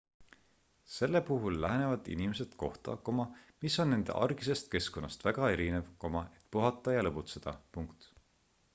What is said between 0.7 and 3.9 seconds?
selle puhul lähevad inimesed kohta mis